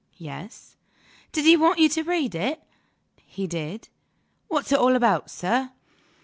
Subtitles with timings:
[0.17, 0.77] "Yes."
[1.31, 2.59] "Did he want you to read it?"
[3.23, 3.87] "He did."
[4.47, 5.73] "What's it all about, sir?"